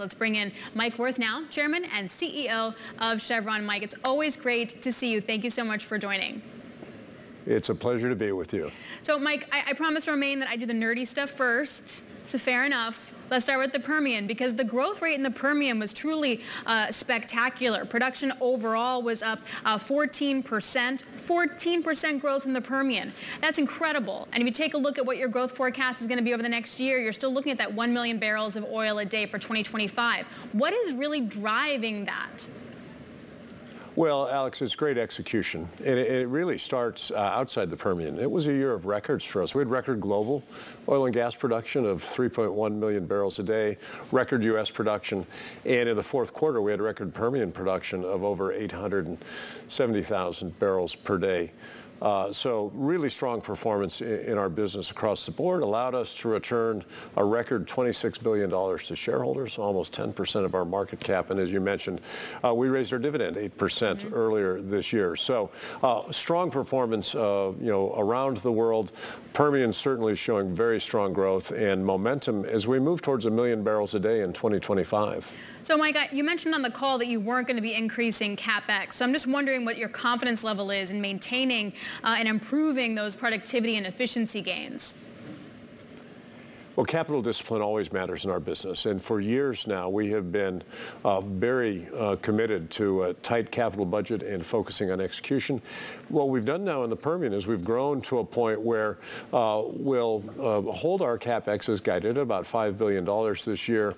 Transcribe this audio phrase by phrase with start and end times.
[0.00, 3.64] Let's bring in Mike Wirth now, Chairman and CEO of Chevron.
[3.64, 5.20] Mike, it's always great to see you.
[5.20, 6.42] Thank you so much for joining.
[7.46, 8.70] It's a pleasure to be with you.
[9.02, 12.04] So, Mike, I, I promised Romaine that I do the nerdy stuff first.
[12.24, 13.12] So fair enough.
[13.30, 16.92] Let's start with the Permian because the growth rate in the Permian was truly uh,
[16.92, 17.84] spectacular.
[17.84, 23.12] Production overall was up uh, 14%, 14% growth in the Permian.
[23.40, 24.28] That's incredible.
[24.32, 26.34] And if you take a look at what your growth forecast is going to be
[26.34, 29.04] over the next year, you're still looking at that 1 million barrels of oil a
[29.04, 30.26] day for 2025.
[30.52, 32.48] What is really driving that?
[33.94, 35.68] Well, Alix, it's great execution.
[35.80, 38.18] And it, it really starts uh, outside the Permian.
[38.18, 39.54] It was a year of records for us.
[39.54, 40.42] We had record global
[40.88, 43.76] oil and gas production of 3.1 million barrels a day,
[44.10, 44.70] record U.S.
[44.70, 45.26] production.
[45.66, 51.18] And in the fourth quarter, we had record Permian production of over 870,000 barrels per
[51.18, 51.52] day.
[52.02, 56.26] Uh, so really strong performance in, in, our business across the board allowed us to
[56.26, 56.84] return
[57.16, 61.30] a record $26 billion to shareholders, almost 10% of our market cap.
[61.30, 62.00] And as you mentioned,
[62.44, 65.16] uh, we raised our dividend 8% mm hmm earlier this year.
[65.16, 65.50] So
[65.82, 68.92] uh, strong performance, uh, you know, around the world.
[69.32, 73.94] Permian certainly showing very strong growth and momentum as we move towards a million barrels
[73.94, 75.32] a day in 2025.
[75.64, 78.94] So Mike, you mentioned on the call that you weren't going to be increasing CapEx.
[78.94, 81.72] So I'm just wondering what your confidence level is in maintaining
[82.02, 84.94] uh, and improving those productivity and efficiency gains.
[86.74, 88.86] Well, capital discipline always matters in our business.
[88.86, 90.62] And for years now, we have been
[91.04, 95.60] uh, very uh, committed to a tight capital budget and focusing on execution.
[96.08, 98.96] What we've done now in the Permian is we've grown to a point where
[99.34, 103.04] uh, we'll uh, hold our CapEx as guided about $5 billion
[103.44, 103.94] this year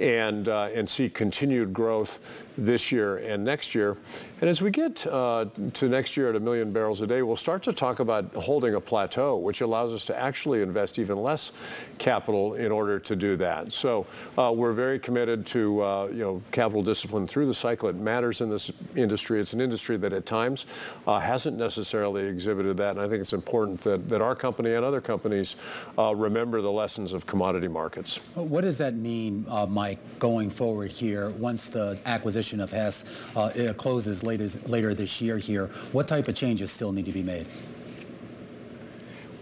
[0.00, 2.20] and, uh, and see continued growth
[2.56, 3.98] this year and next year.
[4.40, 7.36] And as we get uh, to next year at a million barrels a day, we'll
[7.36, 11.52] start to talk about holding a plateau, which allows us to actually invest even less
[11.98, 12.13] capital
[12.54, 13.72] in order to do that.
[13.72, 14.06] So
[14.38, 17.88] uh, we're very committed to uh, you know capital discipline through the cycle.
[17.88, 19.40] It matters in this industry.
[19.40, 20.66] It's an industry that at times
[21.06, 24.84] uh, hasn't necessarily exhibited that, and I think it's important that, that our company and
[24.84, 25.56] other companies
[25.98, 28.18] uh, remember the lessons of commodity markets.
[28.34, 33.72] What does that mean, uh, Mike, going forward here once the acquisition of Hess uh,
[33.76, 37.46] closes later this year here, what type of changes still need to be made?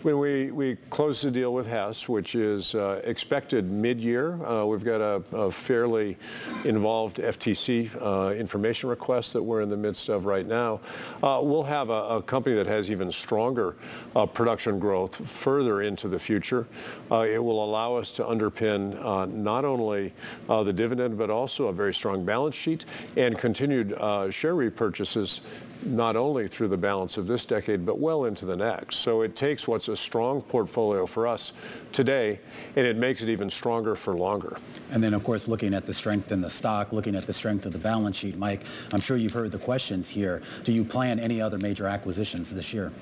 [0.02, 4.84] When we, we closed the deal with Hess, which is uh, expected mid-year, uh, we've
[4.84, 6.16] got a, a, fairly
[6.64, 10.80] involved FTC uh, information request that we're in the midst of right now.
[11.22, 13.76] Uh, we'll have a, a, company that has even stronger
[14.16, 16.66] uh, production growth further into the future.
[17.08, 19.00] Uh, it will allow us to underpin
[19.32, 20.12] not only
[20.48, 22.86] the dividend, but also a very strong balance sheet
[23.16, 23.90] and continued
[24.32, 25.42] share repurchases
[25.84, 28.97] not only through the balance of this decade, but well into the next.
[28.97, 31.53] So it takes what's a strong portfolio for us
[31.93, 32.41] today,
[32.76, 34.56] and it makes it even stronger for longer.
[34.91, 37.66] And then, of course, looking at the strength in the stock, looking at the strength
[37.66, 40.43] of the balance sheet, Mike, I'm sure you've heard the questions here.
[40.65, 42.93] Do you plan any other major acquisitions this year?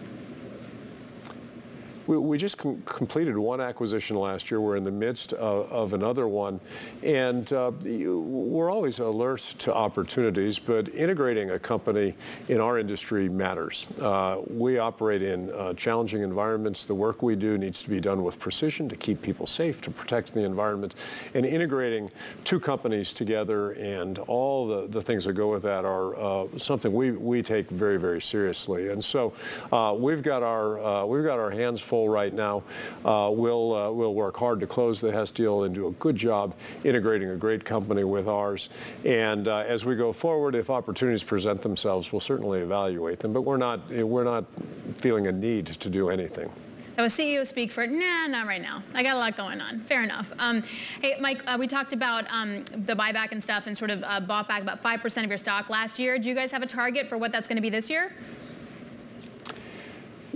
[2.11, 4.61] We, we just com- completed one acquisition last year.
[4.61, 6.59] We're in the midst of, of another one.
[7.05, 12.17] And uh, we're always alert to opportunities, but integrating a company
[12.49, 13.87] in our industry matters.
[14.03, 16.85] Uh, we operate in uh, challenging environments.
[16.85, 19.93] The work we do needs to be done with precision to keep people safe, to
[19.93, 20.97] protect the environment.
[21.35, 22.11] And integrating
[22.43, 26.93] two companies together and all the, the things that go with that are uh, something
[26.93, 28.89] we, we take very, very seriously.
[28.89, 29.33] And so
[29.71, 32.63] uh, we've got our uh, we've got our hands full right now.
[33.05, 36.17] Uh, we'll, uh, we'll work hard to close the Hess deal and do a good
[36.17, 38.69] job integrating a great company with ours.
[39.05, 43.33] And uh, as we go forward, if opportunities present themselves, we'll certainly evaluate them.
[43.33, 44.45] But we're not, we're not
[44.99, 46.51] feeling a need to do anything.
[46.97, 48.83] That was CEO speak for, nah, not right now.
[48.93, 49.79] I got a lot going on.
[49.79, 50.31] Fair enough.
[50.39, 50.63] Um,
[51.01, 54.21] hey, Mike, uh, we talked about um, the buyback and stuff and sort of uh,
[54.21, 56.19] bought back about 5% of your stock last year.
[56.19, 58.13] Do you guys have a target for what that's going to be this year?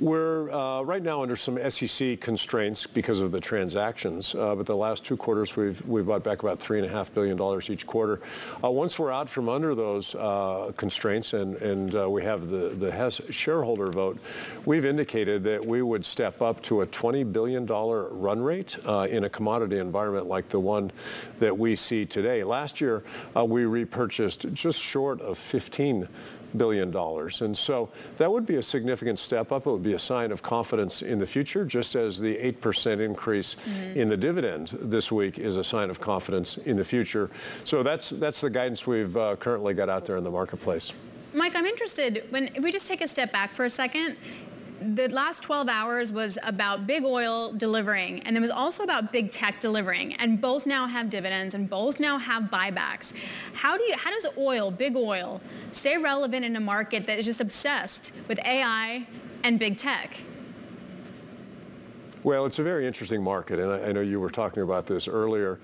[0.01, 4.75] We're uh, right now under some SEC constraints because of the transactions, uh, but the
[4.75, 7.87] last two quarters we've we've bought back about three and a half billion dollars each
[7.87, 8.21] quarter.
[8.63, 12.71] Uh, once we're out from under those uh, constraints and and uh, we have the
[12.71, 14.19] the Hess shareholder vote,
[14.65, 19.07] we've indicated that we would step up to a 20 billion dollar run rate uh,
[19.09, 20.91] in a commodity environment like the one
[21.39, 22.43] that we see today.
[22.43, 23.05] Last year
[23.37, 26.09] we repurchased just short of 15
[26.57, 27.43] billion dollars.
[27.43, 29.67] And so that would be a significant step up.
[29.67, 33.55] It would be a sign of confidence in the future, just as the 8% increase
[33.55, 33.99] mm-hmm.
[33.99, 37.31] in the dividend this week is a sign of confidence in the future.
[37.65, 40.93] So that's, that's the guidance we've uh, currently got out there in the marketplace.
[41.33, 44.17] Mike, I'm interested, when we just take a step back for a second,
[44.85, 49.31] the last 12 hours was about big oil delivering and it was also about big
[49.31, 53.13] tech delivering and both now have dividends and both now have buybacks.
[53.55, 55.41] How do you how does oil, big oil,
[55.73, 59.07] stay relevant in a market that is just obsessed with AI
[59.43, 60.19] and big tech?
[62.25, 65.09] Well, it's a very interesting market, and I, I know you were talking about this
[65.09, 65.59] earlier.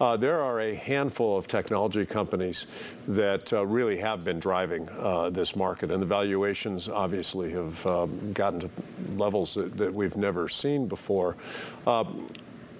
[0.00, 2.66] Uh, there are a handful of technology companies
[3.06, 8.32] that uh, really have been driving uh, this market, and the valuations obviously have um,
[8.32, 8.70] gotten to
[9.18, 11.36] levels that, that, we've never seen before.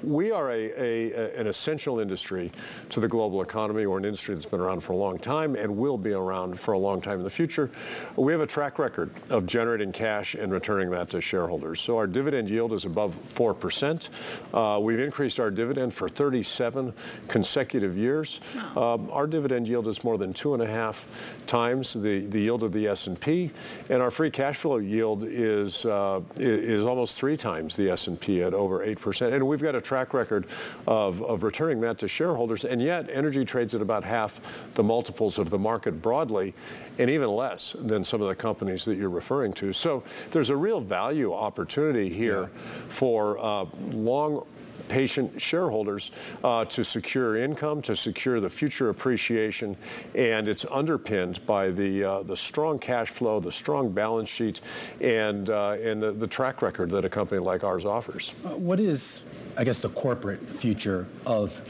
[0.02, 2.52] We are a, a, an essential industry
[2.90, 3.86] to the global economy.
[3.86, 6.72] We're an industry that's been around for a long time and will be around for
[6.72, 7.70] a long time in the future.
[8.16, 11.80] We have a track record of generating cash and returning that to shareholders.
[11.80, 14.08] So our dividend yield is above 4%.
[14.52, 16.92] Uh, we've increased our dividend for 37
[17.28, 18.40] consecutive years.
[18.54, 18.94] Wow.
[18.94, 21.06] Um, our dividend yield is more than two and a half
[21.46, 23.50] times the, the yield of the S&P,
[23.90, 28.54] and our free cash flow yield is, uh, is almost three times the S&P at
[28.54, 29.32] over 8%.
[29.32, 30.46] And we've got a track record
[30.86, 34.40] of, of returning that to shareholders, and yet energy trades at about half
[34.74, 36.54] the multiples of the market broadly,
[36.98, 39.72] and even less than some of the companies that you're referring to.
[39.72, 42.60] So there's a real value opportunity here yeah.
[42.88, 44.44] for uh, long
[44.88, 46.10] patient shareholders
[46.44, 49.76] uh, to secure income, to secure the future appreciation,
[50.14, 54.60] and it's underpinned by the uh, the strong cash flow, the strong balance sheet,
[55.00, 58.34] and uh, and the, the track record that a company like ours offers.
[58.44, 59.22] Uh, what is
[59.58, 61.62] I guess, the corporate future of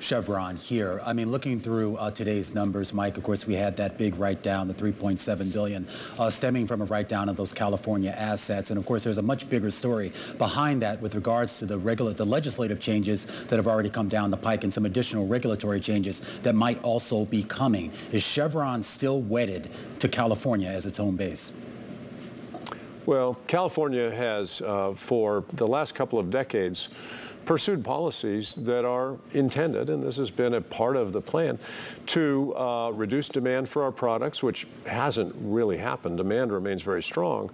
[0.00, 1.00] Chevron here.
[1.04, 4.66] I mean, looking through uh, today's numbers, Mike, of course, we had that big write-down,
[4.66, 5.86] the 3.7 billion,
[6.18, 8.70] uh, stemming from a write-down of those California assets.
[8.70, 12.12] And of course, there's a much bigger story behind that with regards to the regular,
[12.12, 16.20] the legislative changes that have already come down the pike and some additional regulatory changes
[16.42, 17.92] that might also be coming.
[18.10, 19.70] Is Chevron still wedded
[20.00, 21.52] to California as its home base?
[23.06, 26.88] Well, California has, uh, for the last couple of decades,
[27.46, 31.58] pursued policies that are intended, and this has been a part of the plan,
[32.06, 36.16] to uh, reduce demand for our products, which hasn't really happened.
[36.16, 37.50] Demand remains very strong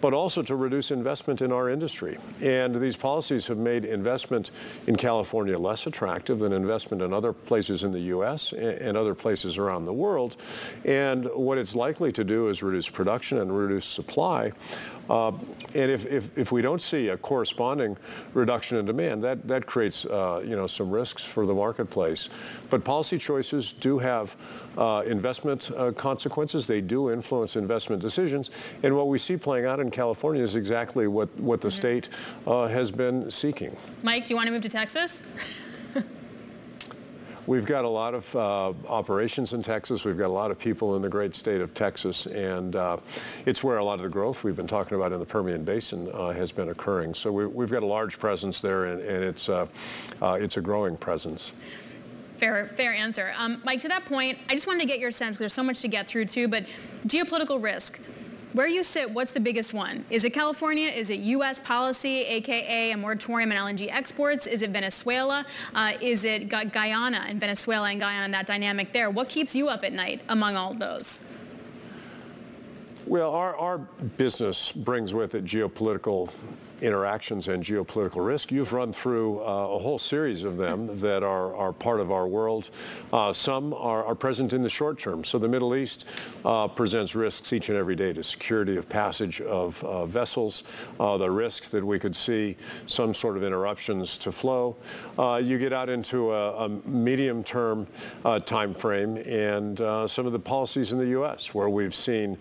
[0.00, 2.18] but also to reduce investment in our industry.
[2.40, 4.50] And these policies have made investment
[4.86, 8.52] in California less attractive than investment in other places in the U.S.
[8.52, 10.36] and other places around the world.
[10.84, 14.52] And what it's likely to do is reduce production and reduce supply.
[15.08, 15.32] Uh,
[15.74, 17.96] and if, if, if, we don't see a corresponding
[18.34, 22.28] reduction in demand, that, that creates uh, you know, some risks for the marketplace.
[22.68, 24.36] But policy choices do have
[24.76, 26.66] uh, investment uh, consequences.
[26.66, 28.50] They do influence investment decisions.
[28.82, 31.76] And what we see playing out in California is exactly what, what the mm-hmm.
[31.76, 32.08] state
[32.46, 33.74] uh, has been seeking.
[34.02, 35.22] Mike, do you want to move to Texas?
[37.48, 40.04] We've got a lot of uh, operations in Texas.
[40.04, 42.98] We've got a lot of people in the great state of Texas, and uh,
[43.46, 46.10] it's where a lot of the growth we've been talking about in the Permian Basin
[46.12, 47.14] uh, has been occurring.
[47.14, 49.66] So we, have got a large presence there, and, and it's, uh,
[50.20, 51.54] uh, it's a growing presence.
[52.36, 53.32] Fair, fair answer.
[53.38, 55.80] Um, Mike, to that point, I just wanted to get your sense, there's so much
[55.80, 56.66] to get through too, but
[57.06, 57.98] geopolitical risk,
[58.58, 60.04] where you sit, what's the biggest one?
[60.10, 60.88] Is it California?
[60.88, 61.60] Is it U.S.
[61.60, 64.48] policy, aka a moratorium on LNG exports?
[64.48, 65.46] Is it Venezuela?
[65.76, 69.10] Uh, is it Guyana and Venezuela and Guyana and that dynamic there?
[69.10, 71.20] What keeps you up at night among all those?
[73.06, 76.28] Well, our, our business brings with it geopolitical
[76.82, 78.52] interactions and geopolitical risk.
[78.52, 82.26] You've run through uh, a whole series of them that are, are part of our
[82.26, 82.70] world.
[83.12, 85.24] Uh, some are, are, present in the short term.
[85.24, 86.04] So the Middle East
[86.44, 90.64] uh, presents risks each and every day to security of passage of uh, vessels,
[91.00, 92.56] uh, the risk that we could see
[92.86, 94.76] some sort of interruptions to flow.
[95.18, 97.86] Uh, you get out into a, a medium-term
[98.44, 99.78] time frame and
[100.10, 101.54] some of the policies in the U.S.
[101.54, 102.36] where we've seen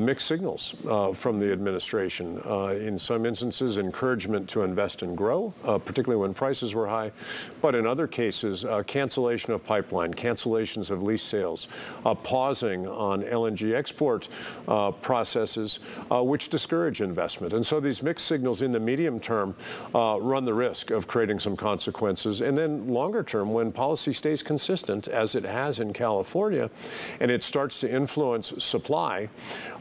[0.00, 0.74] mixed signals
[1.14, 2.38] from the administration.
[2.80, 7.12] in some instances, encouragement to invest and grow, uh, particularly when prices were high.
[7.62, 11.68] But in other cases, uh, cancellation of pipeline, cancellations of lease sales,
[12.22, 14.28] pausing on LNG export
[14.66, 15.80] uh, processes,
[16.10, 17.52] uh, which discourage investment.
[17.52, 19.54] And so these mixed signals in the medium term
[19.94, 22.40] uh, run the risk of creating some consequences.
[22.40, 26.70] And then longer term, when policy stays consistent, as it has in California,
[27.20, 29.28] and it starts to influence supply,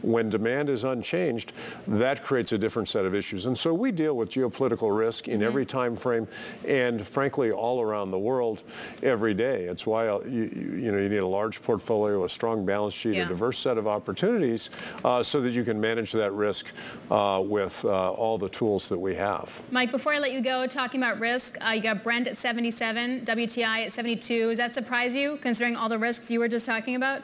[0.01, 1.54] when demand is unchanged,
[1.88, 3.46] that creates a different set of issues.
[3.46, 5.44] And so we deal with geopolitical risk in mm-hmm.
[5.44, 6.27] every time frame
[6.65, 8.63] and frankly all around the world
[9.03, 9.65] every day.
[9.65, 13.15] It's why uh, you, you know you need a large portfolio, a strong balance sheet,
[13.15, 13.24] yeah.
[13.24, 14.70] a diverse set of opportunities
[15.03, 16.67] uh, so that you can manage that risk
[17.12, 19.62] uh, with uh, all the tools that we have.
[19.72, 23.25] Mike, before I let you go, talking about risk, uh, you got Brent at 77,
[23.25, 24.50] WTI at 72.
[24.50, 27.22] Does that surprise you considering all the risks you were just talking about?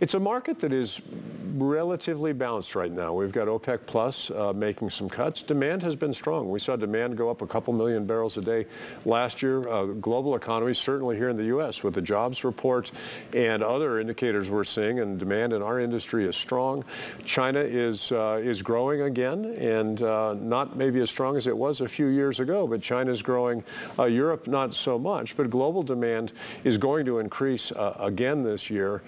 [0.00, 1.00] It's a market that is
[1.54, 3.12] relatively balanced right now.
[3.12, 5.42] We've got OPEC Plus uh, making some cuts.
[5.42, 6.50] Demand has been strong.
[6.50, 8.66] We saw demand go up a couple million barrels a day
[9.04, 9.68] last year.
[9.68, 11.82] Uh, global economy, certainly here in the U.S.
[11.82, 12.90] with the jobs report
[13.34, 16.84] and other indicators we're seeing, and demand in our industry is strong.
[17.24, 21.80] China is uh, is growing again, and uh, not maybe as strong as it was
[21.80, 23.62] a few years ago, but China is growing.
[23.98, 26.32] Uh, Europe not so much, but global demand
[26.64, 29.02] is going to increase uh, again this year.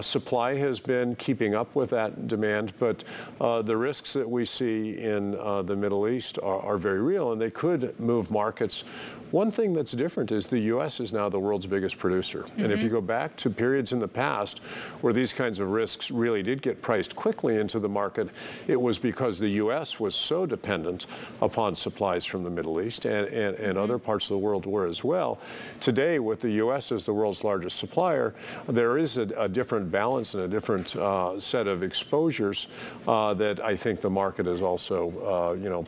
[0.00, 3.04] supply has been keeping up with with that demand, but
[3.40, 7.32] uh, the risks that we see in uh, the Middle East are, are very real,
[7.32, 8.84] and they could move markets
[9.30, 11.00] one thing that's different is the U.S.
[11.00, 12.40] is now the world's biggest producer.
[12.40, 12.64] Mm-hmm.
[12.64, 12.96] And if you mm-hmm.
[12.96, 14.60] go back to periods in the past
[15.02, 18.30] where these kinds of risks really did get priced quickly into the market,
[18.66, 20.00] it was because the U.S.
[20.00, 21.06] was so dependent
[21.42, 23.78] upon supplies from the Middle East and, and, and mm-hmm.
[23.78, 25.38] other parts of the world were as well.
[25.80, 26.90] Today, with the U.S.
[26.90, 28.34] as the world's largest supplier,
[28.66, 32.68] there is a, a different balance and a different uh, set of exposures
[33.06, 35.86] uh, that I think the market is also, uh, you know,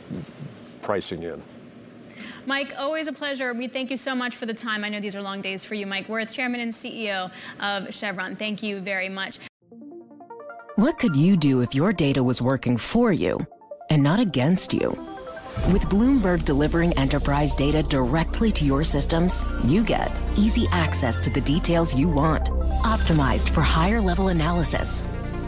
[0.82, 1.42] pricing in.
[2.46, 3.52] Mike, always a pleasure.
[3.52, 4.84] We thank you so much for the time.
[4.84, 7.30] I know these are long days for you, Mike Wirth, Chairman and CEO
[7.60, 8.36] of Chevron.
[8.36, 9.38] Thank you very much.
[10.76, 13.46] What could you do if your data was working for you
[13.90, 14.90] and not against you?
[15.72, 21.40] With Bloomberg delivering enterprise data directly to your systems, you get easy access to the
[21.42, 22.46] details you want,
[22.82, 25.04] optimized for higher level analysis,